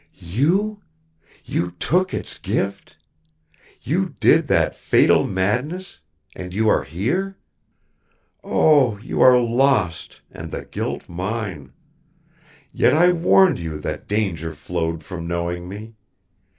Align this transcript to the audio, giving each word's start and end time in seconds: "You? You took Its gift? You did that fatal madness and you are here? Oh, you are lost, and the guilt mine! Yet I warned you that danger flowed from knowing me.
"You? 0.15 0.79
You 1.45 1.75
took 1.77 2.11
Its 2.11 2.39
gift? 2.39 2.97
You 3.83 4.15
did 4.19 4.47
that 4.47 4.73
fatal 4.75 5.27
madness 5.27 5.99
and 6.35 6.55
you 6.55 6.67
are 6.69 6.83
here? 6.83 7.37
Oh, 8.43 8.97
you 8.97 9.21
are 9.21 9.39
lost, 9.39 10.21
and 10.31 10.49
the 10.49 10.65
guilt 10.65 11.07
mine! 11.07 11.73
Yet 12.73 12.95
I 12.95 13.11
warned 13.11 13.59
you 13.59 13.77
that 13.77 14.07
danger 14.07 14.55
flowed 14.55 15.03
from 15.03 15.27
knowing 15.27 15.69
me. 15.69 15.93